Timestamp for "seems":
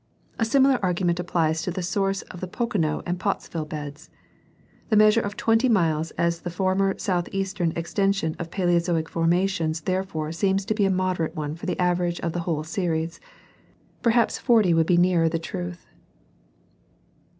10.31-10.65